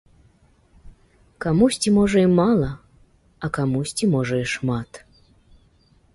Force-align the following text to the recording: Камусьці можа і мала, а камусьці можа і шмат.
Камусьці 1.45 1.93
можа 1.99 2.17
і 2.29 2.31
мала, 2.39 2.71
а 3.47 3.51
камусьці 3.59 4.05
можа 4.17 4.35
і 4.47 4.51
шмат. 4.57 4.91